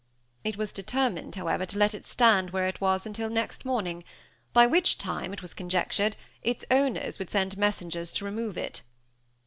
It 0.43 0.57
was 0.57 0.71
determined, 0.71 1.35
however, 1.35 1.63
to 1.67 1.77
let 1.77 1.93
it 1.93 2.07
stand 2.07 2.49
where 2.49 2.67
it 2.67 2.81
was 2.81 3.05
until 3.05 3.29
next 3.29 3.65
morning, 3.65 4.03
by 4.51 4.65
which 4.65 4.97
time, 4.97 5.31
it 5.31 5.43
was 5.43 5.53
conjectured, 5.53 6.17
its 6.41 6.65
owners 6.71 7.19
would 7.19 7.29
send 7.29 7.55
messengers 7.55 8.11
to 8.13 8.25
remove 8.25 8.57
it. 8.57 8.81